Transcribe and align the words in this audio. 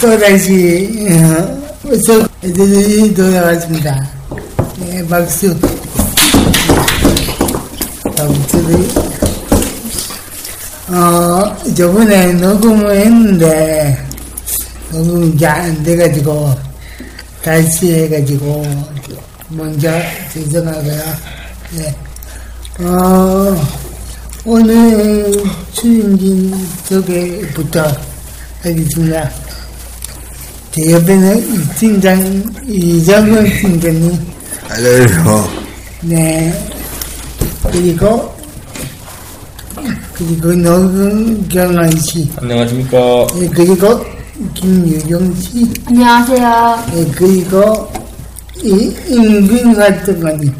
또다시 0.00 1.08
어, 1.10 1.90
어서 1.90 2.28
애들이 2.42 3.12
돌아왔습니다. 3.12 4.08
네, 4.78 5.06
박수. 5.08 5.56
박수들이 8.16 8.88
어 10.88 11.56
저번에 11.74 12.32
녹음을 12.34 12.94
했는데 12.96 13.98
녹음이 14.92 15.36
잘안 15.36 15.82
돼가지고 15.82 16.54
다시 17.42 17.92
해가지고 17.92 18.64
먼저 19.48 19.90
죄송하고요. 20.32 21.02
네. 21.72 21.96
어 22.80 23.56
오늘 24.44 25.32
출연진 25.72 26.54
소개부터 26.84 27.82
하겠습니다. 28.62 29.30
제 30.74 30.90
옆에는 30.90 31.38
이 31.38 31.68
팀장 31.78 32.42
이정은 32.66 33.44
팀장님, 33.60 34.18
알려요. 34.68 35.48
네 36.02 36.52
그리고 37.70 38.34
그리고 40.14 40.52
노경환 40.52 41.90
씨, 41.98 42.28
안녕하십니까. 42.40 42.98
네, 43.38 43.48
그리고 43.54 44.04
김유경 44.54 45.34
씨, 45.40 45.72
안녕하세요. 45.86 46.84
네, 46.92 47.06
그리고 47.14 47.92
이 48.62 48.92
임근 49.08 49.76
활동가님, 49.76 50.52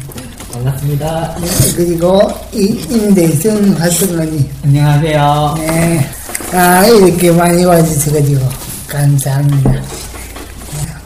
반갑습니다. 0.53 1.37
네, 1.41 1.47
그리고 1.75 2.21
이 2.53 2.65
임대성 2.89 3.75
활동가님, 3.77 4.45
안녕하세요. 4.63 5.55
네, 5.57 6.09
아 6.53 6.85
이렇게 6.85 7.31
많이 7.31 7.65
와주셔가지고 7.65 8.47
감사합니다. 8.87 10.04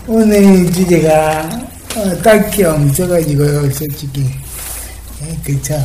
네, 0.10 0.16
오늘 0.16 0.72
주제가 0.72 1.48
어, 1.96 2.22
딱히 2.24 2.64
없어가지고요, 2.64 3.70
솔직히. 3.72 4.26
네, 5.22 5.38
그쵸. 5.44 5.76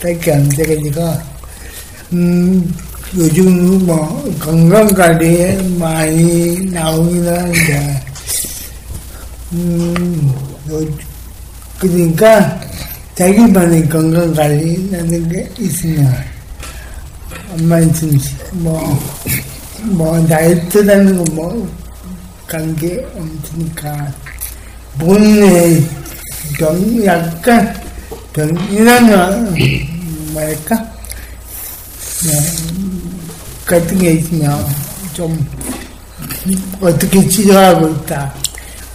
딱히 0.00 0.30
없어가지고, 0.30 1.12
음, 2.14 2.74
요즘 3.14 3.84
뭐, 3.84 4.34
건강관리에 4.40 5.60
많이 5.78 6.58
나오긴 6.70 7.28
하는데, 7.28 8.02
음, 9.52 10.34
요, 10.70 10.80
그러니까, 11.78 12.58
자기만의 13.14 13.86
건강관리라는 13.90 15.28
게 15.28 15.50
있으면, 15.58 16.14
한 17.50 17.68
말씀씩, 17.68 18.38
뭐, 18.52 18.98
뭐, 19.82 20.26
다이어트라는 20.26 21.18
거 21.18 21.32
뭐, 21.32 21.83
관계 22.46 23.04
없으니까, 23.16 24.12
본인의 24.98 25.84
병, 26.58 27.04
약간, 27.04 27.74
병이라는, 28.32 29.54
뭐랄까, 30.32 30.76
네, 32.24 32.30
같은 33.66 33.98
게 33.98 34.12
있으면, 34.12 34.66
좀, 35.12 35.46
어떻게 36.80 37.26
치료하고 37.28 37.88
있다, 37.88 38.34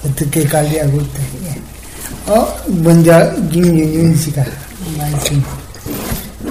어떻게 0.05 0.43
관리하고 0.45 1.01
있다, 1.01 1.19
예. 1.45 2.31
어, 2.31 2.63
먼저, 2.67 3.33
김윤윤 3.51 4.15
씨가 4.15 4.43
말씀 4.97 5.43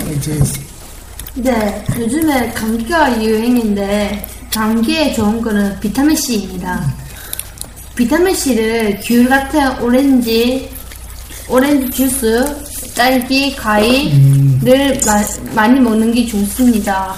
해 0.06 0.20
주세요. 0.20 0.69
네, 1.34 1.84
요즘에 1.97 2.50
감기가 2.53 3.22
유행인데 3.22 4.26
감기에 4.53 5.12
좋은 5.14 5.41
거는 5.41 5.78
비타민 5.81 6.16
C입니다. 6.16 6.84
비타민 7.94 8.34
C를 8.34 9.00
귤 9.04 9.28
같은 9.28 9.78
오렌지, 9.81 10.70
오렌지 11.48 11.91
주스, 11.91 12.44
딸기, 12.94 13.54
과일을 13.56 15.00
마- 15.04 15.53
많이 15.54 15.81
먹는 15.81 16.12
게 16.12 16.26
좋습니다. 16.26 17.14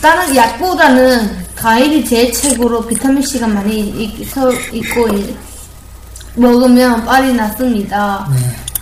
다른 0.00 0.34
약보다는 0.34 1.40
과일이 1.56 2.04
제일 2.04 2.32
최고로 2.32 2.86
비타민 2.86 3.22
C가 3.26 3.46
많이 3.46 3.88
있어 4.18 4.50
있고 4.72 5.08
이- 5.08 5.34
먹으면 6.36 7.04
빨리 7.04 7.34
낫습니다. 7.34 8.26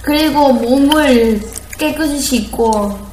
그리고 0.02 0.52
몸을 0.52 1.40
깨끗이 1.78 2.20
씻고 2.20 3.07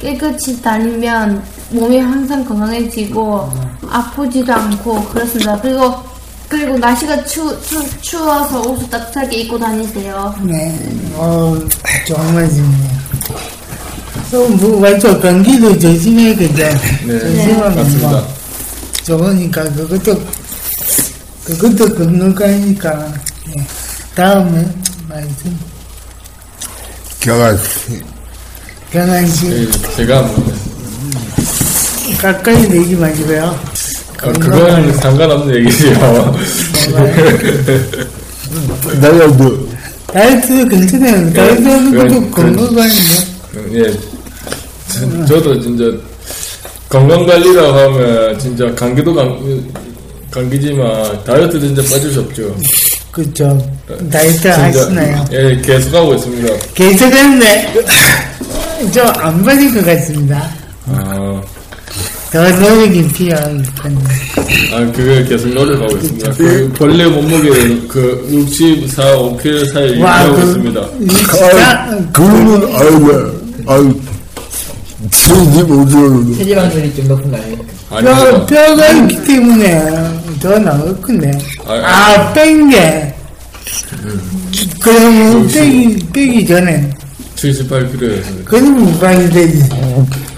깨끗이 0.00 0.60
다니면 0.62 1.42
몸이 1.70 1.98
항상 1.98 2.44
건강해지고 2.44 3.50
아프지도 3.90 4.52
않고 4.52 5.04
그렇습니다. 5.04 5.60
그리고 5.60 6.08
그리고 6.48 6.78
날씨가 6.78 7.24
추, 7.26 7.60
추, 7.62 8.00
추워서 8.00 8.62
옷을 8.62 8.88
따뜻하게 8.88 9.36
입고 9.38 9.58
다니세요. 9.58 10.34
네, 10.42 10.74
어, 11.14 11.54
말씀이네요. 12.32 12.98
또, 14.30 14.48
뭐, 14.48 14.80
완전 14.80 15.20
감기도 15.20 15.78
조심해야겠죠. 15.78 16.56
네, 17.06 17.18
조심하면 17.18 17.76
맞습니다. 17.76 18.10
뭐, 18.10 18.26
좋으니까, 19.04 19.64
그것도, 19.64 20.22
그것도 21.44 21.94
건강하니까, 21.94 23.12
네. 23.46 23.66
다음에, 24.14 24.66
말씀. 25.06 25.58
경아 27.20 27.56
씨, 28.90 29.46
예, 29.50 29.68
제가 29.96 30.22
뭐, 30.22 30.52
가까이 32.20 32.56
내지 32.68 32.94
마시고요. 32.96 33.54
어, 34.22 34.32
그거는 34.32 34.94
상관없는 34.94 35.54
얘기지요. 35.56 35.92
나도 39.00 39.28
뭐 39.34 39.68
다이어트도 40.06 40.68
괜찮아요. 40.68 41.32
다이어트 41.34 41.62
하는 41.68 41.90
그건- 41.92 42.08
것도 42.08 42.30
건강한데. 42.30 42.94
예, 43.74 43.92
저, 44.88 45.24
저도 45.26 45.60
진짜 45.60 45.84
건강 46.88 47.26
관리라고 47.26 47.72
하면 47.78 48.38
진짜 48.38 48.74
감기도 48.74 49.14
감, 49.14 49.70
감기지만 50.30 51.22
다이어트 51.24 51.60
진짜 51.60 51.82
빠질 51.82 52.10
수 52.10 52.20
없죠. 52.20 52.56
그쵸. 53.12 53.70
다이어트 54.10 54.48
하시나요? 54.48 55.24
예, 55.32 55.60
계속 55.62 55.94
하고 55.94 56.14
있습니다. 56.14 56.54
계속 56.74 57.12
했는 57.12 57.46
데, 58.78 58.90
저안 58.90 59.42
빠질 59.44 59.74
것 59.74 59.84
같습니다. 59.84 60.50
아, 60.86 61.42
더 62.30 62.48
노력이 62.50 63.08
필요한 63.08 63.64
건. 63.82 63.98
아 64.72 64.92
그걸 64.92 65.24
계속 65.24 65.48
노력하고 65.48 65.96
있습니다. 65.96 66.32
그 66.32 66.72
원래 66.78 67.06
몸무게를 67.06 67.88
그 67.88 68.28
64, 68.30 69.02
5kg 69.16 69.72
사이에 69.72 70.02
와, 70.02 70.26
유지하고 70.28 70.34
그, 70.34 70.42
있습니다. 70.42 70.88
진짜, 71.08 72.08
그러면 72.12 72.74
아이고 72.74 73.38
아유 73.66 74.00
체지 75.10 75.62
못하는 75.62 76.34
체지방률이 76.36 76.94
좀 76.94 77.08
높은 77.08 77.30
거 77.30 77.36
아니에요? 77.36 77.58
뼈. 77.88 78.46
뼈가 78.46 78.88
있기 78.88 79.24
때문에 79.24 79.82
더 80.40 80.58
나을 80.58 81.00
건데. 81.00 81.30
아, 81.66 81.72
아, 81.72 82.32
뺀 82.32 82.68
게. 82.68 83.14
그러면 84.82 85.48
빼기, 85.48 86.06
빼기 86.12 86.46
전에. 86.46 86.90
78kg였습니다. 87.38 88.44
그러면 88.44 88.98
빨리 88.98 89.30
되지. 89.30 89.64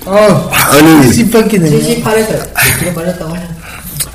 어, 0.05 0.51
아니 0.53 1.09
10바퀴는 1.11 2.03
78에서 2.03 2.53
1kg 2.55 2.95
빠졌다고 2.95 3.35
하냐? 3.35 3.49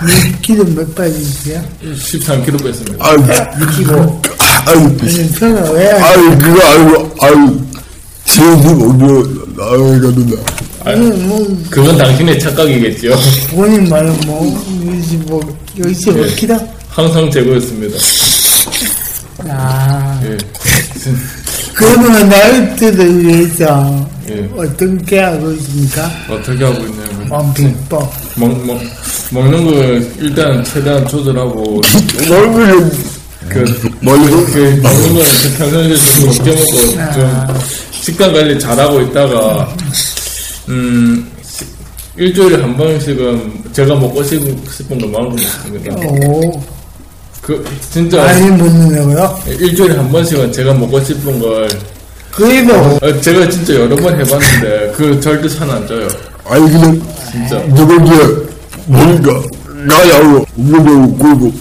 몇 0.02 0.42
킬로 0.42 0.64
몇 0.66 0.96
빠지세요? 0.96 1.64
13kg 1.84 2.64
뺐습니다. 2.64 3.06
아유 3.06 3.18
65. 3.62 4.22
아유, 4.68 4.78
아니, 5.00 5.32
편을 5.32 5.62
왜 5.76 5.92
안, 5.92 6.04
아유, 6.04 6.38
그거 6.40 6.68
아니고, 6.68 7.16
아유, 7.22 7.62
지혜님 8.26 8.82
오늘 8.82 9.24
나가거든요. 9.56 10.36
아니, 10.84 11.08
뭐, 11.24 11.58
그건 11.70 11.98
당신의 11.98 12.40
착각이겠죠. 12.40 13.16
본인 13.52 13.88
말은 13.88 14.20
뭐, 14.26 14.44
여기서 14.88 15.18
뭐, 15.28 15.58
여기서 15.78 16.18
예. 16.20 16.58
항상 16.90 17.30
제거했습니다. 17.30 17.98
아, 19.50 20.20
예. 20.24 20.38
그러면 21.76 22.30
나이트를 22.30 23.24
위해서 23.26 24.08
예. 24.30 24.50
어떻게 24.58 25.20
하고 25.20 25.52
있습니까? 25.52 26.10
어떻게 26.30 26.64
하고 26.64 26.86
있냐면 26.86 27.28
뭐, 27.28 27.54
비법. 27.54 28.14
먹, 28.38 28.66
먹, 28.66 28.82
먹는 29.32 29.66
거 29.66 29.72
일단 30.20 30.64
최대한 30.64 31.08
조절하고 31.08 31.82
먹으면, 32.30 32.92
그, 33.50 33.60
먹는 34.02 34.46
그 34.48 34.60
먹는 34.82 35.14
거는 35.14 35.24
그 35.44 35.58
평상시에 35.58 35.96
좀 36.22 36.32
적게 36.32 36.52
먹고 36.52 37.12
좀 37.14 37.56
식단 37.92 38.34
관리 38.34 38.60
잘하고 38.60 39.02
있다가 39.02 39.76
음 40.70 41.30
시- 41.44 41.66
일주일에 42.18 42.62
한 42.62 42.76
번씩은 42.78 43.64
제가 43.74 43.94
먹고 43.96 44.24
싶- 44.24 44.42
싶은 44.72 44.98
거 45.00 45.08
마음껏 45.08 45.36
먹습니다. 45.44 45.96
오, 46.28 46.64
그 47.46 47.64
진짜 47.92 48.18
많이 48.18 48.50
먹는다고요? 48.50 49.40
일주일에 49.60 49.96
한 49.96 50.12
번씩은 50.12 50.52
제가 50.52 50.74
먹고 50.74 51.00
싶은 51.04 51.40
걸 51.40 51.70
그래도, 52.32 52.74
어, 52.76 53.22
제가 53.22 53.48
진짜 53.50 53.76
여러 53.76 53.96
번 53.96 54.14
해봤는데 54.20 54.94
그 54.98 55.20
절대 55.22 55.48
산안 55.48 55.88
쪄요. 55.88 56.08
아니, 56.48 56.70
그냥, 56.70 57.02
진짜. 57.32 57.58
저번주에, 57.76 58.46
보니까, 58.88 59.42
나야고, 59.88 60.46
무거고, 60.56 61.18
굴고, 61.18 61.54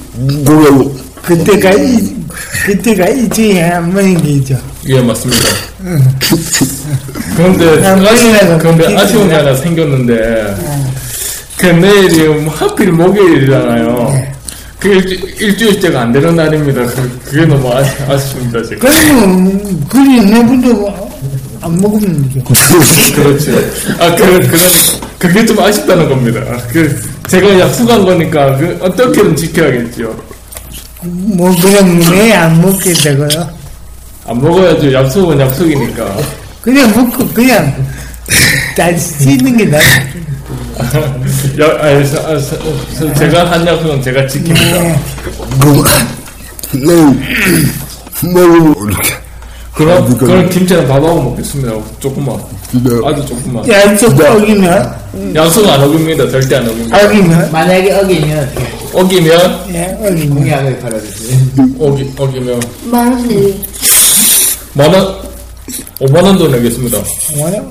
고라고, 0.44 0.96
그때가, 1.22 1.72
이, 1.74 2.14
그때가 2.66 3.06
일주일에 3.06 3.62
한 3.62 3.92
번이겠죠. 3.92 4.58
예 4.88 5.00
맞습니다. 5.00 5.42
그런데 7.36 7.64
그런데 8.58 8.96
아쉬운 8.96 9.28
게 9.28 9.34
마. 9.34 9.40
하나 9.40 9.54
생겼는데 9.54 10.56
그 11.56 11.66
내일이 11.66 12.28
뭐 12.28 12.52
하필 12.54 12.92
목요일이잖아요. 12.92 14.33
그 14.84 14.90
일주, 14.90 15.14
일주일째가 15.42 16.02
안 16.02 16.12
되는 16.12 16.36
날입니다. 16.36 16.84
그, 16.84 17.20
그게 17.24 17.46
너무 17.46 17.72
아, 17.72 17.78
아쉽습니다 18.06 18.62
지금. 18.64 18.80
그러면, 18.80 19.88
그리 19.88 20.22
내분도 20.22 20.94
안 21.62 21.74
먹으면 21.78 22.28
되죠. 22.28 22.44
그렇죠. 23.16 23.52
아, 23.98 24.14
그, 24.14 24.40
그건, 24.42 24.58
그게 25.18 25.46
좀 25.46 25.58
아쉽다는 25.58 26.06
겁니다. 26.06 26.38
그, 26.70 27.02
제가 27.28 27.60
약속한 27.60 28.04
거니까, 28.04 28.58
그, 28.58 28.78
어떻게든 28.82 29.34
지켜야겠죠. 29.34 30.22
뭐, 31.00 31.50
그냥 31.62 32.02
왜안 32.12 32.60
먹겠다고요? 32.60 33.50
안 34.26 34.42
먹어야죠. 34.42 34.92
약속은 34.92 35.40
약속이니까. 35.40 36.16
그냥 36.60 36.94
먹고, 36.94 37.26
그냥, 37.28 37.74
다시 38.76 39.24
씻는 39.24 39.56
게 39.56 39.64
나아. 39.64 39.80
야, 41.60 41.78
아니, 41.80 42.04
서- 42.06 42.18
아, 42.26 42.38
서- 42.38 42.56
서- 42.92 43.14
제가 43.14 43.50
한 43.50 43.66
약속은 43.66 44.02
제가 44.02 44.26
지킵니다. 44.26 44.98
그거, 45.60 45.84
내일, 46.72 47.06
먹으면, 48.34 48.74
이렇게, 48.90 49.10
그럼, 49.74 50.18
그럼 50.18 50.48
김치랑 50.48 50.86
밥하고 50.88 51.22
먹겠습니다. 51.22 51.72
조금만. 52.00 52.36
아주 53.04 53.24
조금만. 53.26 53.68
약속 53.68 54.20
어기면, 54.20 54.94
약속 55.34 55.68
안 55.68 55.80
어깁니다. 55.82 56.28
절대 56.28 56.56
안 56.56 56.68
어깁니다. 56.68 57.04
어기면, 57.06 57.52
만약에 57.52 57.92
어기면 57.92 58.52
어기면, 58.94 59.64
예, 59.74 59.96
어기면. 60.00 60.30
공약을 60.34 60.80
걸어주세요. 60.80 61.38
어기, 61.78 62.12
어기면, 62.18 62.60
만 62.84 63.12
원씩 63.12 63.28
내리. 63.28 63.62
만원, 64.74 65.14
5만원도 66.00 66.50
내겠습니다. 66.50 66.98
오늘, 67.38 67.62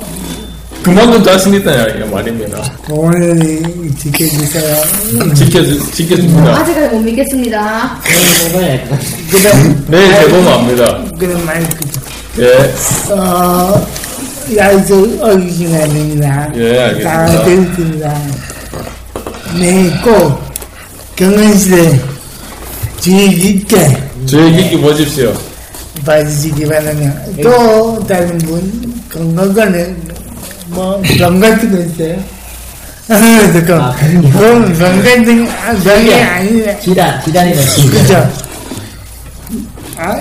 그만큼 0.84 1.24
자신 1.24 1.54
있다는 1.54 2.12
말입니다. 2.12 2.62
오늘 2.90 3.62
지켜주세요. 3.98 4.84
지켜, 5.34 5.64
지켜줍니다. 5.94 6.58
아직까지 6.58 6.96
못 6.96 7.02
믿겠습니다. 7.02 8.02
내일 8.04 8.52
먹어야. 8.52 9.00
그럼, 9.32 9.86
재보면 10.20 10.48
압니다. 10.54 11.04
그럼 11.18 11.46
마이크, 11.46 11.76
예, 12.40 12.74
어, 13.14 13.88
어기시면 15.22 15.82
안 15.82 15.90
됩니다. 15.94 16.52
예, 16.56 16.80
알겠습니다. 16.80 17.26
다 17.28 17.44
되겠습니다. 17.46 18.22
네, 19.60 19.90
꼭, 20.04 20.44
경은시대 21.16 22.00
주의 23.00 23.30
깊게 23.36 24.04
주의 24.26 24.52
깊게 24.58 24.82
보십시오. 24.82 25.34
봐주시기 26.06 26.66
바라며, 26.66 27.10
또, 27.42 28.04
다른 28.06 28.38
분, 28.40 29.02
건강관에, 29.10 29.96
뭐, 30.74 31.02
병 31.18 31.40
같은 31.40 31.72
거 31.72 31.78
있어요? 31.78 32.18
아, 33.10 33.52
잠깐. 33.54 33.82
아, 33.82 33.92
그럼요. 33.96 34.30
그럼 34.32 34.74
병 34.74 34.98
같은 35.04 35.46
거, 35.46 35.52
아, 35.52 35.74
병이 35.84 36.14
아니네. 36.14 36.80
기단, 36.80 37.22
기단이면 37.24 37.64
기단. 37.66 38.02
그죠? 38.02 38.30
아, 39.98 40.18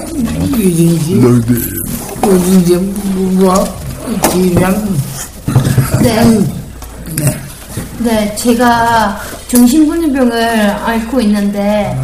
유진씨, 0.59 1.15
너희들, 1.15 1.57
유진씨, 2.25 2.77
뭐, 3.13 3.65
지병, 4.31 4.99
네. 6.03 6.41
네, 7.99 8.35
제가 8.37 9.19
정신분리병을 9.49 10.35
앓고 10.85 11.21
있는데 11.21 11.97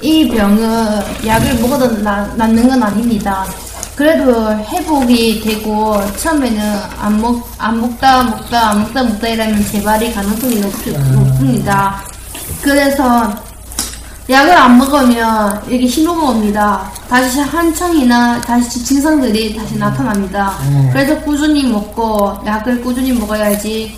이 0.00 0.28
병은 0.28 1.00
약을 1.26 1.54
먹어도 1.60 2.02
나, 2.02 2.26
낫는 2.36 2.68
건 2.68 2.82
아닙니다. 2.82 3.44
그래도 3.96 4.50
회복이 4.52 5.40
되고 5.40 5.96
처음에는 6.18 6.60
안 7.00 7.18
먹, 7.20 7.48
안 7.56 7.80
먹다 7.80 8.24
먹다 8.24 8.70
안 8.70 8.80
먹다 8.80 9.02
먹다 9.02 9.26
이러면 9.26 9.64
재발이 9.66 10.12
가능성이 10.12 10.60
높, 10.60 10.70
높습니다. 11.12 12.04
그래서 12.62 13.32
약을 14.28 14.52
안 14.52 14.76
먹으면 14.76 15.62
이게 15.70 15.86
신호가 15.86 16.30
옵니다. 16.30 16.90
다시 17.08 17.40
한청이나 17.40 18.38
다시 18.42 18.84
증상들이 18.84 19.56
다시 19.56 19.78
나타납니다. 19.78 20.58
그래서 20.92 21.18
꾸준히 21.22 21.66
먹고 21.66 22.36
약을 22.44 22.82
꾸준히 22.82 23.12
먹어야지 23.12 23.96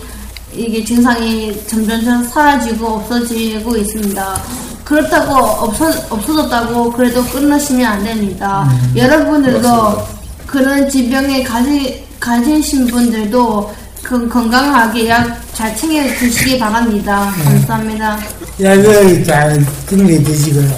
이게 0.53 0.85
증상이 0.85 1.61
점점 1.67 2.23
사라지고 2.23 2.87
없어지고 2.87 3.75
있습니다. 3.75 4.41
그렇다고 4.89 5.35
없어, 5.35 5.85
없어졌다고 6.09 6.91
그래도 6.91 7.23
끝나시면 7.25 7.85
안 7.85 8.03
됩니다. 8.03 8.67
여러분들도 8.95 10.07
그런 10.47 10.89
질병에 10.89 11.43
가지, 11.43 12.03
가지신 12.19 12.87
분들도 12.87 13.73
그 14.03 14.27
건강하게 14.27 15.09
약 15.09 15.49
잘 15.59 15.75
챙겨 15.75 16.01
드시기 16.17 16.57
바랍니다. 16.57 17.33
감사합니다. 17.43 18.17
약을 18.61 19.25
잘 19.25 19.61
챙겨 19.89 20.23
드시고요. 20.23 20.69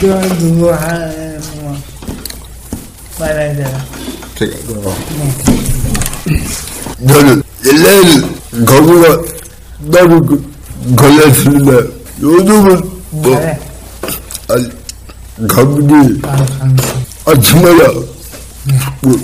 저, 0.00 0.20
누구, 0.38 0.70
하, 0.70 0.96
뭐, 1.60 1.76
말해야 3.18 3.56
되나. 3.56 3.84
제가, 4.36 4.52
어. 4.76 4.96
저는, 7.08 7.42
옛날에는, 7.66 8.64
거기가, 8.64 9.22
나도 9.80 10.20
그, 10.24 10.54
걸렸습니다. 10.94 11.72
요즘은, 12.20 12.91
뭐, 13.12 13.30
말해. 13.34 13.58
아니, 14.48 14.68
감기, 15.48 16.20
아. 16.24 16.46
아, 17.26 17.34
정말야. 17.40 17.88
뭐, 19.02 19.16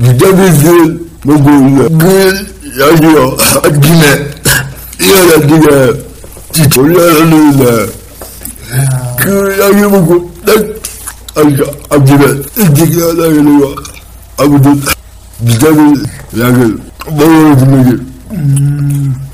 비타민을 0.00 1.00
먹고 1.24 1.50
있는 1.50 1.98
그 1.98 2.56
약이요. 2.80 3.36
아침에 3.62 4.30
일어나기가 5.00 6.02
진짜 6.52 6.80
올라가는데 6.80 7.86
그 9.18 9.58
약을 9.60 9.90
먹고 9.90 10.34
딱 10.44 10.54
아니, 11.36 11.56
아침에 11.90 12.42
일찍 12.56 12.92
일어나려고 12.94 13.74
아무튼 14.38 14.80
비타민 15.46 16.04
약을 16.38 16.78
먹어주는 17.06 17.84
게 17.84 18.04
그, 18.30 19.25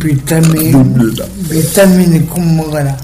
비타민, 0.00 0.72
겁니다. 0.72 1.24
비타민을 1.50 2.26
꼭 2.26 2.40
먹어라. 2.44 2.96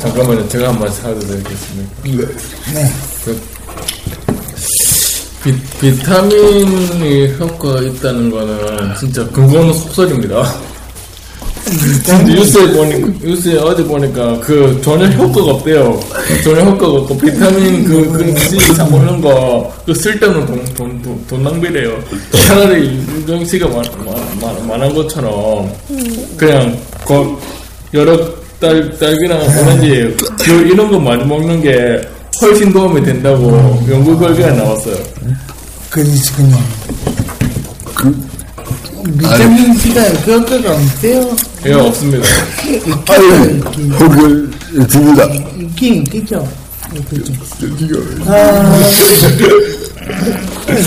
잠깐만요. 0.00 0.48
제가 0.48 0.68
한번 0.68 0.92
사도 0.92 1.20
되겠습니까? 1.20 2.02
네. 2.74 2.92
그, 3.24 3.40
비, 5.44 5.54
비타민이 5.80 7.34
효과가 7.38 7.82
있다는 7.82 8.30
거는 8.30 8.94
진짜 8.98 9.24
그거는 9.28 9.72
속설입니다. 9.74 10.54
뉴스에 12.26 12.72
보니까, 12.72 13.08
뉴스에 13.22 13.58
어제 13.58 13.82
보니까 13.84 14.38
그 14.40 14.80
전혀 14.82 15.06
효과가 15.06 15.52
없대요. 15.52 15.98
전혀 16.44 16.60
효과가 16.62 16.92
없고 16.92 17.18
비타민 17.18 17.84
그, 17.84 18.08
그, 18.12 18.38
C 18.38 18.58
사먹는 18.74 19.20
거, 19.20 19.72
그 19.84 19.92
쓸데없는 19.92 20.46
돈, 20.46 20.64
돈, 20.74 21.02
돈, 21.02 21.26
돈 21.26 21.42
낭비래요. 21.42 21.98
차라리 22.46 22.98
윤정 23.08 23.44
씨가 23.44 23.66
말, 23.68 23.84
말, 24.04 24.14
말, 24.40 24.66
말한 24.66 24.94
것처럼 24.94 25.72
그냥 26.36 26.78
거, 27.04 27.38
여러 27.92 28.16
딸, 28.60 28.96
딸기랑 28.98 29.40
오렌지 29.40 30.16
그 30.44 30.52
이런 30.68 30.90
거 30.90 30.98
많이 30.98 31.24
먹는 31.24 31.62
게 31.62 32.00
훨씬 32.40 32.72
도움이 32.72 33.02
된다고 33.02 33.50
연구 33.90 34.16
결과가 34.18 34.52
나왔어요. 34.52 34.96
그러시군요. 35.90 36.56
비타민 39.12 39.74
C가 39.78 40.02
효과가 40.02 40.74
없대요. 40.74 41.36
예, 41.66 41.72
없습니다. 41.74 42.26
아유, 43.08 43.60
혹을 43.98 44.50
듭니다. 44.88 45.24
있긴 45.58 45.94
있겠죠. 46.02 46.48
아, 48.26 48.80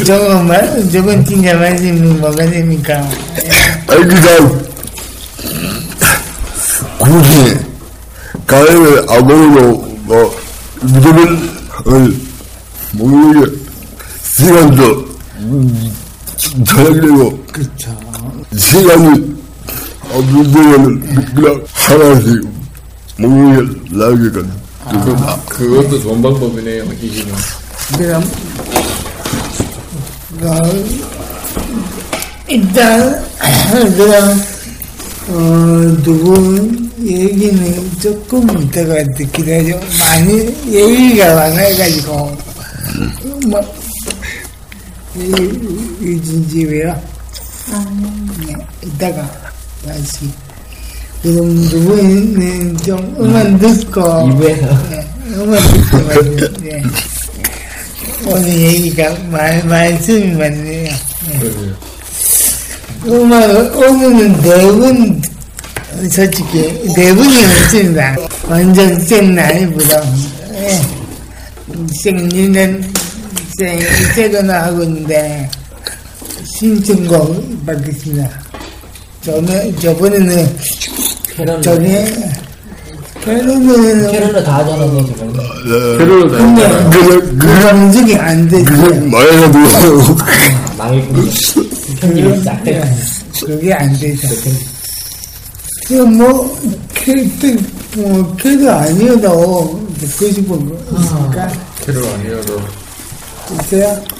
저거 0.05 0.43
말, 0.43 0.89
저건 0.91 1.23
진짜 1.25 1.55
말씀이 1.55 1.99
뭐가 1.99 2.45
됩니까? 2.45 3.07
아니, 3.87 4.07
그냥, 4.07 4.61
굳이, 6.97 7.57
안 9.09 9.27
먹어도, 9.27 9.97
뭐, 10.03 10.39
비타민을 10.81 12.19
먹는 12.93 13.45
게, 13.45 13.51
시간도, 14.35 15.05
음, 15.39 15.93
저녁이고, 16.65 17.45
그쵸. 17.51 18.08
시간이 18.57 19.35
없는 20.11 20.51
동안은 20.51 20.99
그냥 21.35 21.65
하나씩 21.73 22.41
먹는 23.17 23.55
게 23.89 23.95
나으니까. 23.95 24.41
그, 25.49 25.55
그것도 25.67 25.99
좋은 26.01 26.21
방법이네요, 26.21 26.83
이기는. 26.85 27.33
그럼, 27.97 28.23
어, 30.41 30.57
일단, 32.47 33.23
그럼, 33.95 34.41
어, 35.27 35.97
누구 36.01 36.71
얘기는 37.03 37.91
조금 38.01 38.49
이따가 38.63 38.95
듣기로 39.15 39.79
많이 39.99 40.55
얘기가 40.67 41.35
많아가지고, 41.35 42.37
뭐, 43.47 43.61
유진집이요? 46.01 47.18
네, 47.69 48.55
이따가 48.83 49.29
다시. 49.85 50.31
그럼 51.21 51.49
누구는 51.53 52.77
좀 52.77 53.15
음악 53.19 53.59
듣고, 53.59 54.01
2부에서 54.01 54.89
네, 54.89 55.07
음악 55.35 55.61
듣고. 55.71 56.61
네. 56.63 56.83
오늘 58.25 58.49
얘기가 58.49 59.15
말, 59.29 59.63
말씀이 59.65 60.31
많네요. 60.33 60.93
네. 61.27 61.51
음악, 63.05 63.75
오늘은 63.77 64.41
네 64.41 64.71
분, 64.71 65.21
솔직히, 66.09 66.81
네 66.95 67.13
분이 67.13 67.45
없습니다. 67.45 68.15
완전 68.47 68.99
생나이보다, 68.99 70.01
예. 70.53 70.81
생리는, 72.01 72.91
생, 73.57 73.79
세거나 74.15 74.63
하고 74.63 74.83
있는데, 74.83 75.49
신청곡 76.59 77.65
받겠습니다. 77.65 78.29
저는, 79.21 79.79
저번에는, 79.79 80.57
캐롤 81.33 81.61
저게, 81.61 82.13
캐롤은, 83.23 84.11
캐롤로 84.11 84.43
다 84.43 84.57
하잖아요 84.57 85.05
지금 85.05 85.33
캐롤 85.97 86.27
근데, 86.27 86.67
나왔잖아요. 86.67 86.89
그냥, 86.89 87.39
그 87.39 87.61
감정이 87.61 88.15
안 88.17 88.49
되지. 88.49 88.65
그냥 88.65 89.09
말해도, 89.09 89.57
망했군요 90.77 91.31
편집이 92.01 92.43
싹 92.43 92.59
예, 92.67 92.71
돼. 92.71 92.95
그게 93.45 93.73
안 93.73 93.97
되죠. 93.97 94.27
그 95.87 95.93
뭐, 95.93 96.59
캐릭터, 96.93 97.47
뭐, 97.95 98.35
캐도 98.35 98.69
아니어도 98.69 99.87
듣고 99.97 100.29
싶은 100.33 100.69
거 100.69 100.77
캐롤 101.85 102.05
아니어도. 102.05 102.61
있어요? 103.61 104.18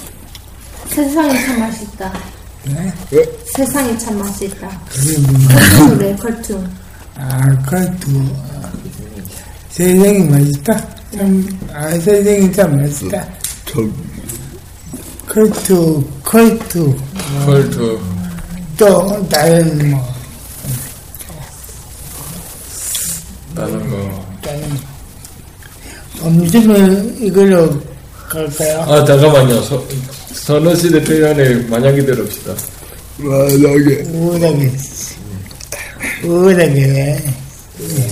세상이 0.94 1.32
참 1.46 1.60
맛있다. 1.60 2.12
네? 2.64 2.92
세상이 3.56 3.98
참 3.98 4.18
맛있다. 4.18 4.68
뭐, 4.68 5.98
컬투 5.98 6.16
컬투. 6.16 6.64
아, 7.16 7.46
그것도, 7.64 8.10
세상이 9.70 10.24
맛있다? 10.24 10.88
참, 11.16 11.58
아, 11.72 11.90
세상이 11.90 12.52
참 12.52 12.76
맛있다. 12.76 13.24
참, 13.66 13.92
컬투, 15.28 16.04
컬투, 16.24 16.96
컬투. 17.46 18.00
또, 18.76 19.28
다른 19.28 19.90
뭐, 19.90 20.14
다른 23.54 23.90
거. 23.90 24.26
다른, 24.42 24.78
음식을 26.22 27.16
이걸로 27.20 27.80
갈까요? 28.28 28.80
아, 28.82 29.04
잠깐만요. 29.04 29.62
서, 29.62 29.82
선호시대 30.50 31.04
표현에 31.04 31.54
만약에 31.68 32.04
들읍시다. 32.04 32.52
만약에, 33.18 34.02
우울하게, 34.12 34.72
우울하게, 36.24 37.22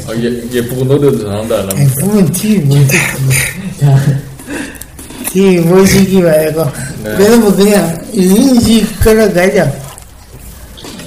아, 0.06 0.14
예, 0.14 0.40
예쁘고 0.52 0.84
노래도 0.84 1.18
잘한다, 1.18 1.62
안 1.62 1.70
아니? 1.72 1.90
부분 1.94 2.30
TV 2.30 2.58
못 2.60 2.74
듣기. 2.86 3.00
TV 5.32 5.64
보시기 5.64 6.20
말고, 6.22 6.64
네. 7.02 7.10
여러분 7.14 7.56
그냥 7.56 8.08
인식 8.12 8.86
걸어가죠. 9.00 9.72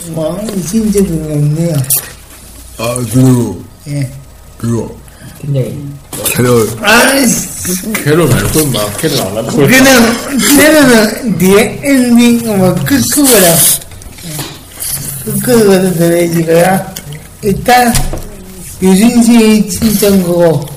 뭐, 0.09 0.37
거 1.07 1.33
없네요. 1.33 1.75
아, 2.77 3.05
그리고, 3.09 3.63
예. 3.87 4.11
그거, 4.57 4.93
캐럴, 6.25 6.67
아이씨, 6.81 7.91
캐롤 7.93 8.27
말고 8.27 8.65
막 8.67 8.97
캐롤 8.97 9.19
안 9.21 9.37
하고. 9.37 9.57
그냥, 9.57 10.15
때로는 10.57 11.37
뒤에 11.37 11.79
엔딩, 11.83 12.57
뭐, 12.57 12.73
끝으로라. 12.85 13.55
끝으로 15.43 15.93
들어야지고요. 15.93 16.93
일단, 17.41 17.93
유진 18.81 19.23
씨의 19.23 19.69
친정곡, 19.69 20.69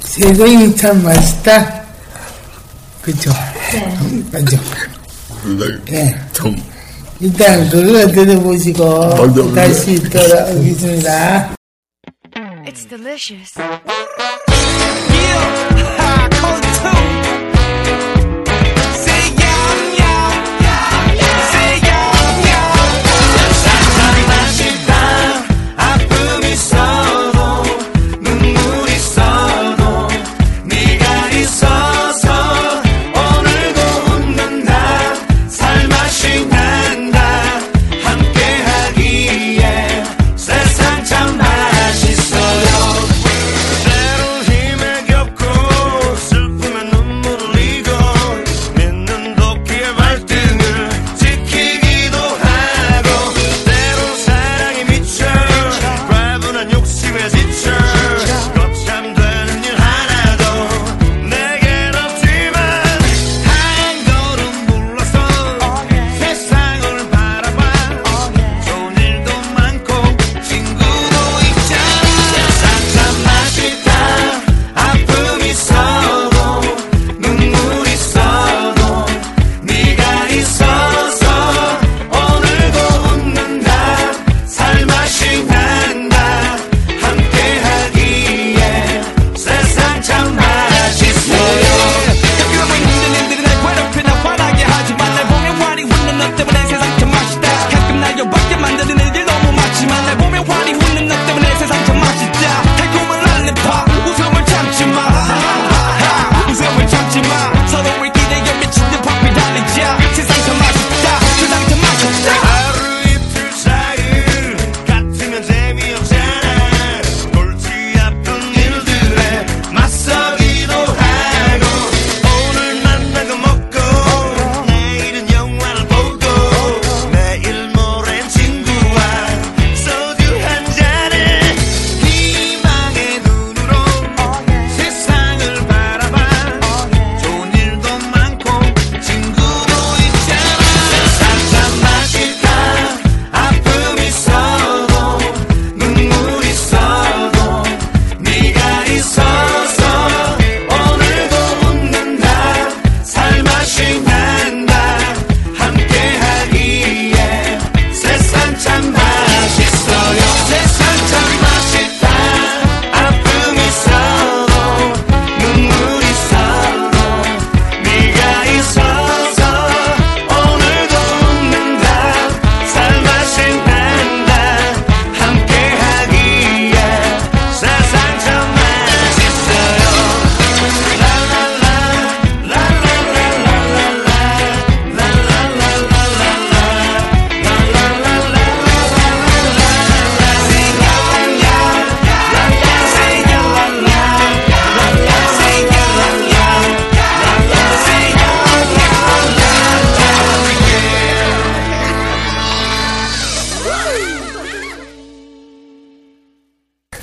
세상이 0.00 0.76
참 0.76 1.02
맛있다. 1.02 1.84
그쵸? 3.02 3.30
네. 3.72 4.22
맞죠? 4.32 4.56
예. 5.90 6.14
참, 6.32 6.56
일단 7.20 7.68
그거 7.68 8.06
들어보시고 8.12 9.08
맞아. 9.08 9.54
다시 9.54 10.02
돌아오겠습니다. 10.08 11.54
It's 12.66 12.86
delicious. 12.86 13.52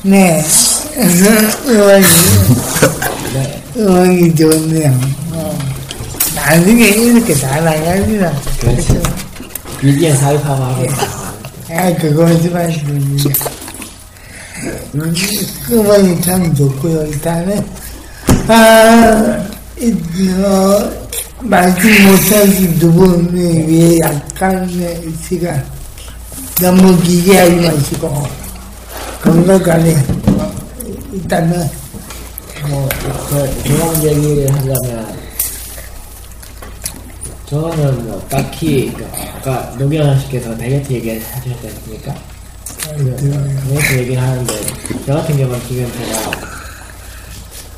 네. 0.03 0.43
음악이 3.77 4.35
좋네요. 4.35 4.99
어. 5.31 5.57
나중에 6.35 6.87
이렇게 6.87 7.33
다 7.35 7.59
나가리라. 7.61 8.31
그렇지. 8.59 9.01
비디오 9.79 10.13
사회파마 10.15 10.75
하고 10.75 10.85
아, 11.69 11.93
그거 11.99 12.25
하지 12.25 12.49
마시고. 12.49 12.89
음, 12.91 13.17
음악이 15.71 16.21
참 16.21 16.53
좋고요. 16.53 17.05
일단은, 17.07 17.65
아, 18.47 19.47
이, 19.79 19.93
어, 20.43 20.91
말씀 21.39 22.07
못하신 22.07 22.77
두 22.79 22.91
분을 22.91 23.67
위해 23.67 23.97
약간의 24.03 25.01
시간 25.27 25.63
너무 26.59 26.95
길게 27.01 27.37
하지 27.37 27.55
마시고 27.55 28.40
어, 30.27 30.51
일단은 31.13 31.69
뭐, 32.69 32.87
그, 33.29 33.63
종합 33.63 34.03
얘기를 34.03 34.51
하자면, 34.53 35.19
저는 37.47 38.05
뭐, 38.07 38.27
딱히, 38.29 38.91
그, 38.93 39.05
아까 39.37 39.73
노경환 39.77 40.19
씨께서 40.21 40.55
다이어트 40.57 40.93
얘기 40.93 41.09
하셨지 41.19 41.55
않습니까? 41.67 42.15
다이어트 43.67 43.97
얘기를 43.99 44.21
하는데, 44.21 44.53
저 45.05 45.13
같은 45.15 45.37
경우는 45.37 45.59
지금 45.67 45.91
제가, 45.93 46.31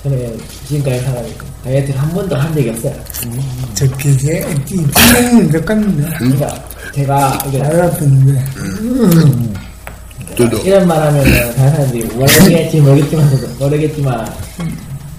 저는 0.03 0.39
지금까지 0.67 0.99
살아니까 1.01 1.45
다이어트를 1.63 1.99
한 2.01 2.13
번도 2.13 2.35
한 2.35 2.53
적이 2.53 2.69
없어요. 2.71 2.93
제 3.73 3.87
분명히 3.87 5.49
똑같은데 5.51 6.09
그러니까, 6.17 6.63
제가, 6.93 7.39
이게, 7.47 7.61
알았는데 7.61 8.43
저도. 10.35 10.57
이런 10.59 10.87
말 10.87 11.01
하면은 11.01 11.55
다른 11.55 11.71
사람들이 11.71 12.03
모르겠지 12.05 12.81
모르겠지만 12.81 13.29
모르겠지만. 13.59 14.33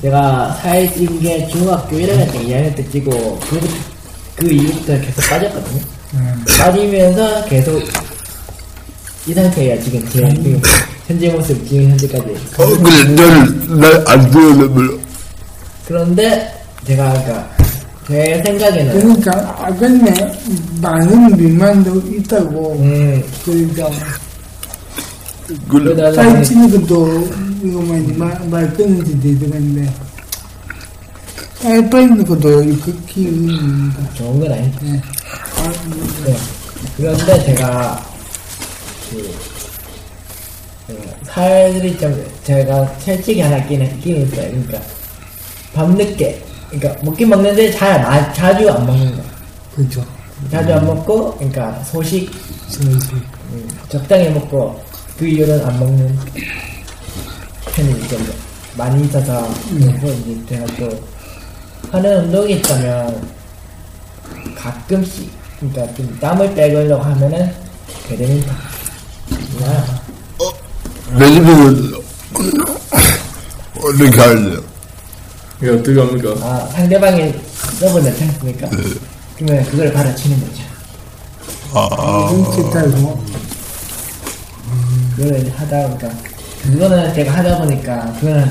제가 0.02 0.58
살찐 0.60 1.18
게 1.20 1.48
중학교 1.48 1.96
1학년 1.96 2.30
때 2.30 2.38
2학년 2.40 2.76
때 2.76 2.86
찌고 2.90 3.38
그, 3.48 3.58
그 4.36 4.52
이후부터 4.52 5.00
계속 5.00 5.30
빠졌거든요. 5.30 5.80
빠지면서 6.58 7.44
계속 7.46 7.82
이 9.26 9.32
상태예요 9.32 9.82
지금 9.82 10.06
제 10.10 10.28
지금 10.34 10.60
현재 11.06 11.30
모습 11.30 11.66
지금 11.66 11.90
현재까지. 11.90 12.36
어, 12.58 12.66
그래 12.66 13.04
날날안 13.66 14.30
들으려면 14.30 15.00
그런데 15.88 16.52
제가 16.86 17.08
그러니까 17.10 17.50
제 18.06 18.42
생각에는 18.44 19.00
그러니까 19.00 19.56
아근에 19.58 20.14
많은 20.82 21.34
비만도 21.36 22.02
있다고 22.12 22.76
음. 22.78 23.24
그러니까 23.44 23.88
그래 25.68 26.12
살찌는 26.14 26.70
것도 26.70 27.28
이거만 27.62 28.18
말, 28.18 28.48
말 28.48 28.72
끊는지 28.74 29.20
되더라는데 29.20 29.92
살 31.56 31.90
빠지는 31.90 32.24
것도 32.24 32.64
극히 32.80 33.26
의미입니다 33.26 34.14
좋은 34.14 34.40
건 34.40 34.52
아니죠 34.52 34.78
네. 34.82 35.02
네. 36.24 36.36
그런데 36.96 37.44
제가 37.44 38.06
그, 39.10 39.34
그 40.86 41.10
살이 41.24 41.98
좀 41.98 42.26
제가 42.44 42.86
살찌게 42.98 43.42
하나 43.42 43.64
끼는 43.66 44.00
끼는 44.00 44.26
있어요. 44.26 44.48
그러니까 44.50 44.80
밤늦게 45.74 46.42
그러니까 46.70 47.02
먹긴 47.04 47.28
먹는데 47.30 47.70
잘 47.72 48.00
마- 48.02 48.32
자주 48.32 48.70
안 48.70 48.86
먹는 48.86 49.16
거. 49.16 49.22
그죠 49.74 50.04
자주 50.50 50.72
안 50.74 50.86
먹고 50.86 51.34
그러니까 51.36 51.82
소식 51.84 52.30
저기 52.70 52.88
음, 53.52 53.68
적당히 53.88 54.28
먹고 54.30 54.83
그 55.18 55.26
이후로는 55.26 55.64
안 55.64 55.78
먹는 55.78 56.18
편이 57.66 58.08
좀 58.08 58.32
많이 58.76 59.04
있어서 59.06 59.48
그리고 59.70 60.08
이제 60.08 60.40
제가 60.48 60.66
또 60.78 61.04
하는 61.92 62.24
운동이 62.24 62.54
있다면 62.54 63.28
가끔씩 64.56 65.30
그러니까 65.60 65.94
좀 65.94 66.18
땀을 66.20 66.54
빼려고 66.54 67.02
하면은 67.02 67.52
배드민턴 68.08 68.56
나 69.60 69.84
매니저는 71.18 71.94
어떻게 73.78 74.20
할래요? 74.20 74.60
이게 75.60 75.70
어떻게 75.70 76.00
합니까? 76.00 76.30
아, 76.40 76.68
상대방이 76.72 77.32
서브 77.78 77.98
넣지 78.00 78.22
않습니까? 78.24 78.68
그러면 79.36 79.64
그걸 79.66 79.92
받아치는 79.92 80.40
거죠. 80.40 80.62
아, 81.72 82.28
눈치 82.30 82.62
달고 82.72 83.24
그걸 85.16 85.38
이제 85.40 85.50
하다 85.50 85.88
보니까. 85.88 86.10
그거는 86.62 87.14
제가 87.14 87.32
하다 87.36 87.58
보니까 87.58 88.12
그거는 88.20 88.50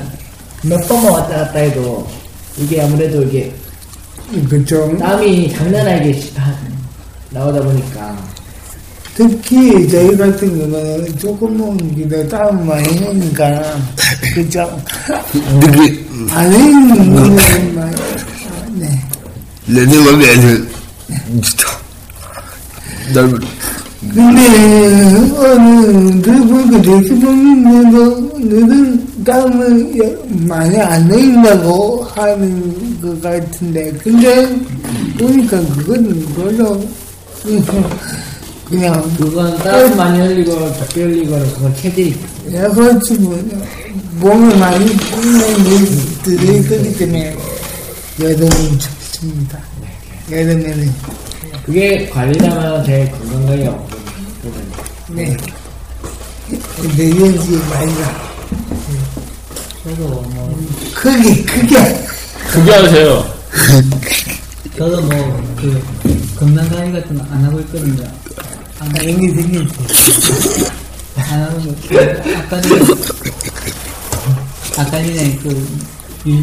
몇 0.62 0.88
번만 0.88 1.12
왔다 1.12 1.36
갔다 1.38 1.58
해도 1.58 2.08
이게 2.56 2.80
아무래도 2.82 3.22
이게 3.24 3.52
그좀 4.48 4.98
땀이 4.98 5.52
장난 5.52 5.86
아니게 5.86 6.18
시- 6.20 6.32
하- 6.36 6.56
나오다 7.30 7.60
보니까. 7.62 8.16
특히 9.16 9.88
저희 9.88 10.16
같은 10.16 10.58
경우는 10.58 11.18
조금 11.18 11.56
먹는 11.56 11.94
게더 12.08 12.28
땀 12.28 12.66
많이 12.66 13.00
나니까 13.00 13.76
그죠 14.34 14.62
아, 16.30 16.42
네. 18.72 19.00
레니맘이 19.68 20.24
애들 20.24 20.68
진짜. 21.42 21.68
날 23.14 23.30
근데 24.12 25.36
어느 25.38 26.22
늘 26.22 26.40
보니까 26.46 26.78
내시 26.78 27.14
보면 27.14 27.90
너도 27.90 28.38
너는 28.38 29.24
땀을 29.24 29.98
여- 29.98 30.24
많이 30.46 30.76
안 30.78 31.10
흘린다고 31.10 32.04
하는 32.14 33.00
것 33.00 33.20
같은데. 33.22 33.92
근데 34.02 34.46
보니까 35.18 35.60
그건 35.76 36.26
별로 36.36 36.80
그냥 38.68 39.10
그건 39.18 39.56
땀 39.58 39.96
많이 39.96 40.20
흘리고 40.20 40.52
적게 40.74 41.02
흘리고는 41.04 41.52
그건 41.54 41.74
체질이 41.76 42.14
약간 42.54 43.00
지금 43.00 43.50
몸에 44.20 44.54
많이 44.56 44.86
뿌리는 44.86 45.98
들어있기 46.22 46.96
때문에 46.98 47.36
여름이 48.20 48.78
좋습니다. 48.78 49.58
여름에는 50.30 50.92
그게 51.64 52.08
관리자면 52.08 52.84
제일 52.84 53.10
건강해요. 53.10 53.86
네 55.08 55.36
내연지 56.96 57.56
많이 57.70 57.92
나 58.00 58.24
저도 59.82 60.08
뭐 60.08 60.66
크게 60.94 61.42
크게 61.44 61.76
그게 62.52 62.72
하세요. 62.72 63.24
저도 64.76 65.00
뭐 65.02 65.44
그 65.64 65.82
건강 66.38 66.68
관리 66.68 66.92
같은 66.92 67.16
거 67.16 67.24
안 67.30 67.42
하고 67.44 67.58
있거든요. 67.60 68.04
안, 68.80 68.94
생기 68.96 69.30
생겼지 69.30 70.66
안 71.16 71.42
하고 71.42 71.58
뭐, 71.60 71.74
그 71.88 71.98
아까 72.36 72.60
전에 72.60 72.82
아까 74.76 74.90
전에 74.90 75.38
그 75.42 75.66
유, 76.26 76.42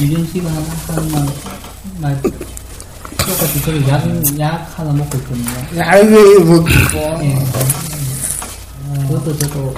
유준 0.00 0.26
씨가 0.32 0.48
한말 0.86 1.26
말 2.00 2.22
똑같이 3.26 3.60
저도 3.62 3.88
약, 3.88 4.38
약 4.38 4.78
하나 4.78 4.92
먹고 4.92 5.18
있거든요. 5.18 5.50
약을 5.76 6.44
먹고 6.44 6.68
예. 7.22 7.44
그것도 9.08 9.36
저도 9.38 9.74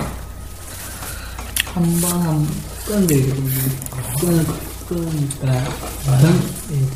한 1.74 2.00
번한 2.00 2.46
끊으니까 4.88 5.64
전 6.20 6.42
예, 6.72 6.87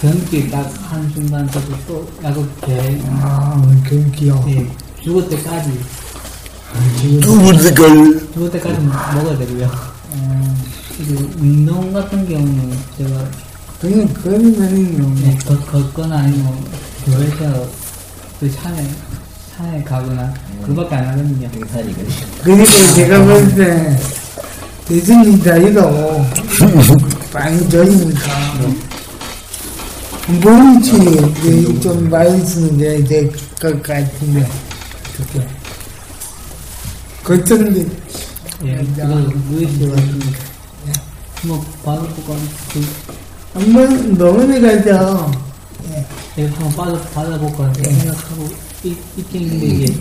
전기 0.00 0.50
딱 0.50 0.70
한 0.90 1.10
순간 1.12 1.50
저도 1.50 1.74
또 1.86 2.10
약을 2.22 2.46
개아 2.62 3.62
경기요 3.86 4.44
예, 4.48 4.70
죽을 5.02 5.28
때까지 5.28 5.80
죽을 7.00 7.52
때까지 7.62 8.32
죽을 8.32 8.50
때까지 8.50 8.80
먹어야 8.80 9.38
되고요. 9.38 9.66
어, 10.10 10.56
운동 11.38 11.92
같은 11.92 12.28
경우는 12.28 12.78
제가 12.98 13.24
그냥 13.80 14.08
그러면은요. 14.12 15.14
예, 15.24 15.36
걷, 15.46 15.64
걷거나 15.70 16.16
아니면 16.18 16.52
교회에서 17.04 17.68
그 18.40 18.50
산에 18.50 18.88
산에 19.56 19.82
가거나 19.84 20.34
그밖에 20.64 20.96
안 20.96 21.06
하거든요. 21.08 21.48
그리고 22.42 22.64
제가 22.94 23.24
볼때 23.24 23.96
대중이 24.86 25.38
다이도 25.40 26.24
많이 27.32 27.68
저리니까 27.68 28.30
몸치 30.42 31.80
좀 31.80 32.10
많이 32.10 32.44
쓰는 32.44 32.76
게 32.76 33.02
될것 33.04 33.82
같은데. 33.82 34.48
그게. 35.16 35.46
걱정돼. 37.22 37.86
예, 38.64 38.76
그거 38.96 39.14
무의식해가지고 39.48 40.18
뭐 41.44 41.64
받아보고 41.84 42.36
그 42.72 42.84
한번 43.54 44.16
병원에 44.16 44.60
가서 44.60 45.30
내가 46.36 46.56
한번 46.58 46.72
받아 46.76 47.00
받아볼까 47.10 47.72
생각하고 47.74 48.48
있, 48.84 48.96
있긴 49.16 49.42
있는데 49.42 49.66
이게 49.66 49.94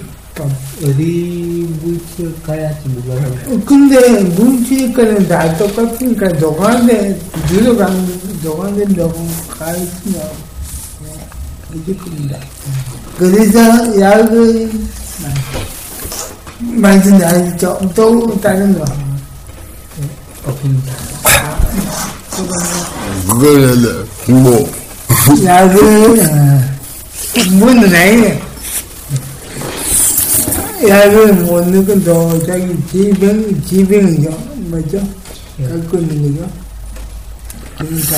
어디 0.84 1.68
물질 1.82 2.44
가야지 2.44 2.88
몰라요. 2.90 3.34
어, 3.48 3.60
근데 3.66 4.22
문치니까는 4.24 5.28
다 5.28 5.58
똑같으니까 5.58 6.28
노가대 6.34 7.18
들어간 7.48 8.20
노가대 8.44 8.86
병원 8.94 9.28
가 9.48 9.72
있으면 9.76 10.22
네, 11.04 11.28
이길 11.74 11.98
겁니다. 11.98 12.38
그래서 13.18 14.00
약을 14.00 14.70
만든 16.60 17.24
아시죠? 17.24 17.80
또 17.96 18.40
다른 18.40 18.78
거. 18.78 18.86
없습니다. 20.46 20.94
그거는 23.28 24.06
뭐 24.28 24.60
어, 24.60 25.36
뭐는 27.54 27.96
아니네. 27.96 28.42
약을 30.88 31.34
못 31.34 31.68
넣어도 31.68 32.46
자기 32.46 32.76
지병 32.92 33.62
지병이죠, 33.66 34.30
뭐죠? 34.70 35.00
갖고 35.60 35.98
있는 35.98 36.36
거죠. 36.38 36.50
그러니까 37.78 38.18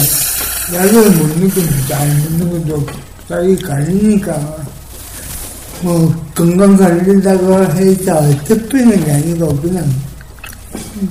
약을 0.74 1.12
못 1.12 1.28
넣고 1.40 1.62
잘못 1.88 2.68
넣어도 2.68 2.86
자기 3.28 3.56
가리니까 3.56 4.58
뭐 5.82 6.14
건강 6.36 6.76
관리다고 6.76 7.64
해서 7.76 8.22
특별한 8.44 9.06
게 9.06 9.12
아니고 9.12 9.56
그냥 9.62 9.90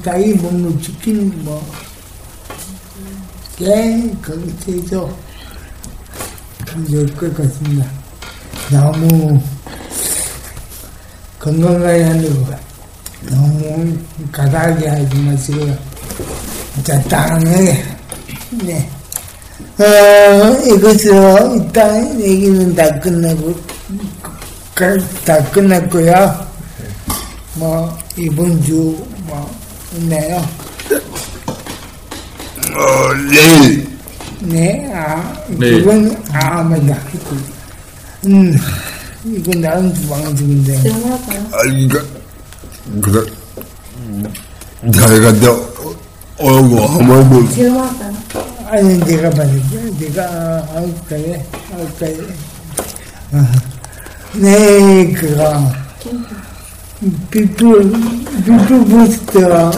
자기 0.05 0.35
몸을 0.35 0.81
지키는 0.83 1.33
뭐 1.45 1.67
예, 3.61 4.11
거기서 4.25 5.11
좋을 6.89 7.07
것 7.17 7.37
같습니다. 7.37 7.91
너무 8.71 9.41
건강하게 11.41 12.03
하려고 12.05 12.47
너무 13.31 13.99
가다하게 14.31 14.89
하지 14.89 15.17
마시고요. 15.19 15.77
적당하게. 16.85 17.85
네. 18.65 18.91
어, 19.79 20.63
이것으로 20.65 21.55
일단 21.57 22.21
얘기는 22.21 22.75
다 22.77 22.99
끝나고, 23.01 23.55
그- 24.75 24.99
다 25.25 25.43
끝났고요. 25.51 26.47
뭐, 27.55 27.99
이번 28.17 28.63
주, 28.63 29.05
뭐, 29.25 29.51
있나요? 29.97 30.45
어, 32.79 33.15
내일 33.31 33.89
네, 34.41 34.91
아, 34.95 35.35
네. 35.49 35.71
그건, 35.81 36.17
아, 36.33 36.63
맞다. 36.63 36.97
음, 38.27 38.57
이건 39.25 39.61
다음 39.63 39.93
주 39.95 40.09
방송인데. 40.09 40.81
들어갈까요? 40.83 41.41
아 41.53 41.59
이거 41.73 41.99
그래 43.03 43.21
잘 44.93 45.21
갔다 45.21 45.51
오고 46.39 46.81
한번 46.87 47.29
뭐 47.29 47.49
들어갈까요? 47.49 48.15
아니, 48.71 48.99
내가 49.01 49.31
받을게. 49.31 49.91
내가 49.99 50.23
할까요? 50.73 51.43
할까요? 51.71 52.27
아, 53.33 53.53
네, 54.35 55.13
그거. 55.13 55.73
비프, 57.31 57.93
비프 58.45 58.85
포스터, 58.85 59.71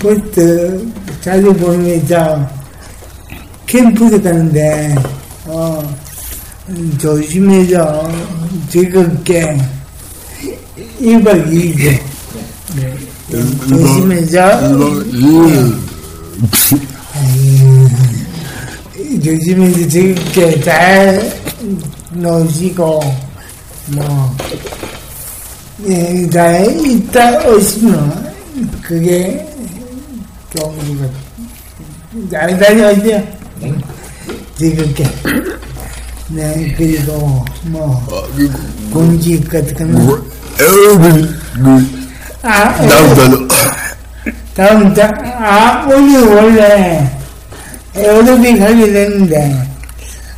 포스트 0.00 0.86
자주 1.26 1.52
보내자. 1.54 2.48
캠프에 3.66 4.10
가는데, 4.20 4.94
어, 5.46 5.82
음, 6.68 6.96
조심해서 7.00 8.08
즐겁게 8.68 9.56
1박 11.00 11.50
2일. 11.50 12.00
네. 12.76 12.94
조심해서. 13.68 14.40
아유, 17.12 17.88
요즘에 19.24 19.88
즐겁게 19.88 20.60
잘 20.60 21.40
노시고, 22.12 23.00
뭐, 23.86 24.36
예, 25.88 26.30
잘 26.30 26.86
있다 26.86 27.48
오시면, 27.48 28.32
그게 28.80 29.44
좋은 30.56 30.98
것 30.98 31.12
같아요. 31.12 32.30
잘 32.30 32.58
다녀오세요. 32.58 33.22
즐겁게. 34.58 35.04
네, 36.28 36.74
그리고, 36.76 37.44
뭐, 37.64 38.04
공직 38.92 39.48
같은 39.48 39.92
거. 39.92 40.18
에어비 40.58 41.28
아, 42.42 42.70
남자는 42.82 43.48
다음 44.54 44.94
달, 44.94 45.14
아, 45.38 45.86
오늘 45.86 46.26
원래 46.26 47.18
에어로빅 47.94 48.60
하게 48.60 48.92
됐는데, 48.92 49.68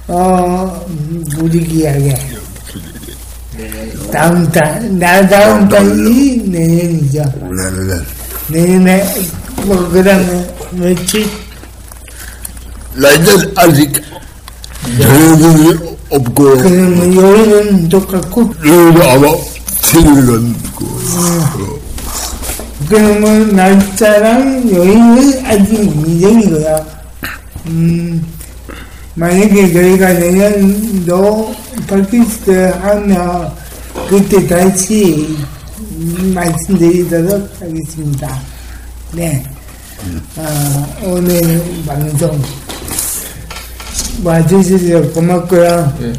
어, 0.09 0.87
무리기하게. 1.37 2.17
다음 4.13 4.51
달, 4.51 4.99
나 4.99 5.27
다음 5.29 5.69
달이 5.69 6.43
내년이죠. 6.49 7.23
네네네 7.41 8.03
내년에, 8.49 9.05
그 9.67 10.03
다음에 10.03 10.55
며칠, 10.73 11.27
나이는 12.95 13.53
아직 13.57 13.93
게 13.93 14.03
없고 16.11 16.33
그러면 16.35 17.15
여름은 17.15 17.89
똑같고, 17.89 18.43
여기도 18.65 19.03
아마 19.11 19.29
생일은 19.83 20.51
있고 20.65 20.87
그러면 22.89 23.55
날짜랑 23.55 24.71
여행은 24.73 25.47
아직 25.47 25.97
미정이고요. 26.07 26.87
음, 27.67 28.25
만약에 29.15 29.73
저희가 29.73 30.13
내년도 30.15 31.55
팟캐스트 31.87 32.51
하면 32.51 33.53
그때 34.09 34.47
다시 34.47 35.37
음, 35.81 36.33
말씀드리도록 36.35 37.51
하겠습니다. 37.61 38.41
네. 39.13 39.43
아, 40.37 40.87
오늘 41.03 41.63
방송 41.87 42.41
와주셔서 44.23 45.11
고맙고요. 45.13 45.99
예. 46.03 46.13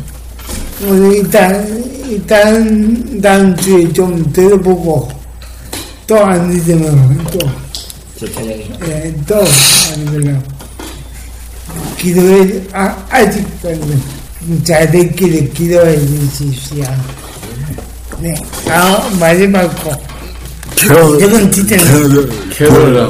오늘 0.87 1.15
일단, 1.17 1.83
일단 2.09 3.21
다음 3.21 3.55
주에 3.57 3.91
좀 3.93 4.31
들어보고 4.33 5.09
또 6.07 6.17
안 6.17 6.49
되면 6.65 7.23
또. 7.31 7.39
예, 8.87 9.13
또 9.27 9.35
아니면 9.93 10.43
기도해, 11.97 12.61
아, 12.73 13.05
아직까지는 13.09 14.01
잘 14.65 14.89
됐기를 14.91 15.53
기도해 15.53 15.99
주십시오. 15.99 16.83
네. 18.19 18.33
아, 18.69 19.09
마지막 19.19 19.67
거. 19.83 19.91
캐롤 20.87 21.21
이건 21.21 21.51
진짜 21.51 21.75
캐롤 21.77 22.29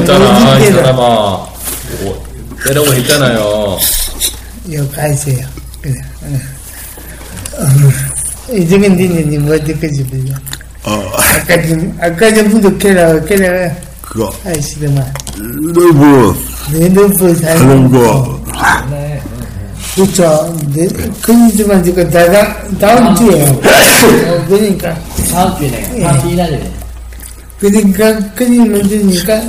했잖아 0.00 0.58
이 0.58 0.62
캐롤. 0.64 0.74
사람아 0.82 0.98
뭐, 1.00 2.26
때려고 2.64 2.92
했잖아요 2.94 3.78
이거 4.66 4.88
가세요. 4.90 5.38
그래. 5.80 5.94
어. 6.22 6.38
니는 9.16 9.44
뭐 9.44 9.54
어디까지 9.54 10.04
보죠? 10.04 10.34
어 10.84 11.12
아까 11.16 11.66
좀, 11.66 11.98
아까 12.00 12.32
전부터 12.34 12.76
캐라, 12.78 13.20
캐라 13.24 13.74
그거. 14.02 14.30
너무 15.74 16.34
내놓고 16.72 17.24
하는 17.24 17.34
살고. 17.36 17.90
거 17.90 18.40
그렇죠. 19.94 20.56
네, 20.74 20.86
그니지만 21.22 21.82
지금 21.82 22.08
다음, 22.10 22.78
다음 22.78 23.14
주에. 23.16 23.42
어, 23.48 24.44
그러니까. 24.48 24.94
다음 25.32 25.58
주에네. 25.58 26.00
다음 26.02 26.20
주 26.20 26.28
일하네. 26.28 26.70
그러니까, 27.60 28.34
되니까, 28.34 29.42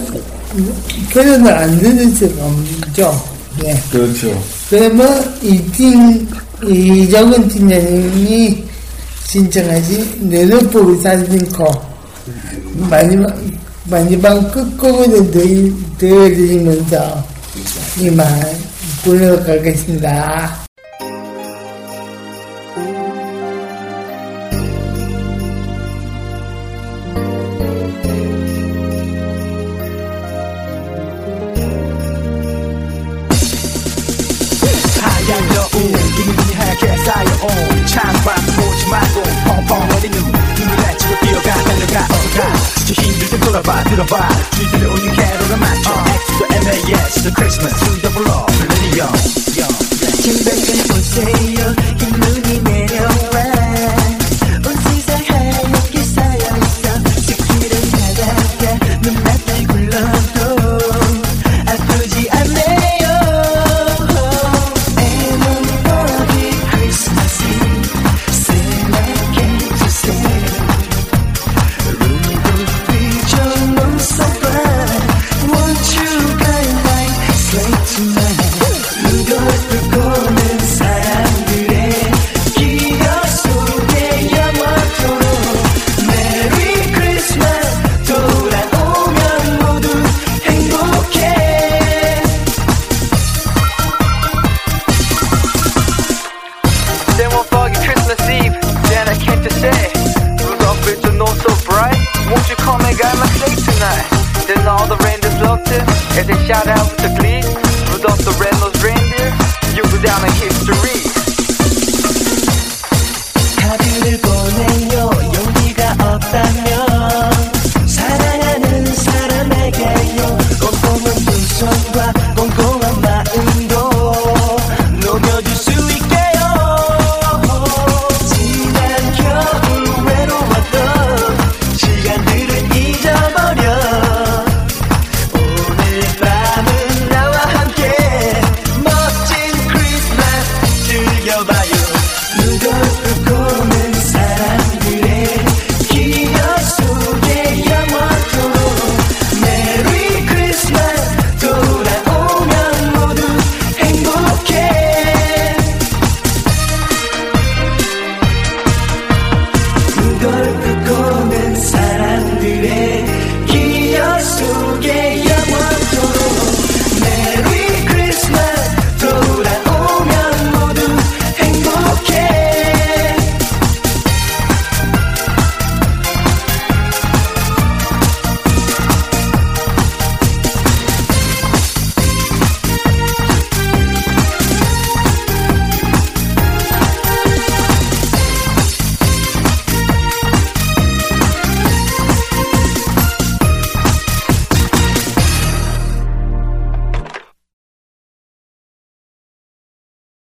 결혼을 1.11 1.53
안 1.53 1.79
되는 1.79 2.13
수가 2.13 2.45
없죠. 2.45 3.31
예. 3.63 3.77
그렇죠 3.91 4.41
그러면 4.69 5.37
이팀 5.41 6.27
이정은 6.67 7.47
팀장님이 7.47 8.63
신청하신 9.25 10.29
내로보고 10.29 11.01
사진코 11.01 11.65
마지막 12.89 13.35
마지막 13.85 14.51
끝곡으로 14.51 15.31
들려드리면서 15.97 17.25
이만 17.99 18.27
보내가겠습니다. 19.03 20.70
goodbye. 44.01 44.47
Do 44.51 44.63
you 44.65 44.77
little 44.77 44.99
you 44.99 45.11
care 45.11 45.37
to 45.37 45.45
the 45.47 45.57
match? 45.57 45.85
Uh, 45.85 46.03
the 46.39 46.45
MAS, 46.65 47.23
the 47.23 47.31
Christmas. 47.31 47.90